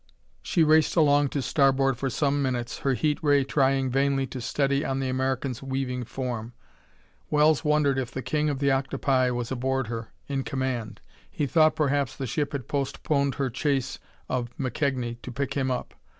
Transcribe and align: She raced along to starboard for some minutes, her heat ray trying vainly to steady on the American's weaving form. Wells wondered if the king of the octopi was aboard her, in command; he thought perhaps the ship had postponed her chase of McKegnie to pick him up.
She 0.41 0.63
raced 0.63 0.95
along 0.95 1.27
to 1.29 1.43
starboard 1.43 1.95
for 1.95 2.09
some 2.09 2.41
minutes, 2.41 2.79
her 2.79 2.95
heat 2.95 3.19
ray 3.21 3.43
trying 3.43 3.91
vainly 3.91 4.25
to 4.33 4.41
steady 4.41 4.83
on 4.83 4.99
the 4.99 5.09
American's 5.09 5.61
weaving 5.61 6.05
form. 6.05 6.53
Wells 7.29 7.63
wondered 7.63 7.99
if 7.99 8.09
the 8.09 8.23
king 8.23 8.49
of 8.49 8.57
the 8.57 8.71
octopi 8.71 9.29
was 9.29 9.51
aboard 9.51 9.89
her, 9.89 10.11
in 10.27 10.41
command; 10.43 11.01
he 11.29 11.45
thought 11.45 11.75
perhaps 11.75 12.15
the 12.15 12.25
ship 12.25 12.51
had 12.53 12.67
postponed 12.67 13.35
her 13.35 13.51
chase 13.51 13.99
of 14.27 14.49
McKegnie 14.57 15.21
to 15.21 15.31
pick 15.31 15.53
him 15.53 15.69
up. 15.69 15.93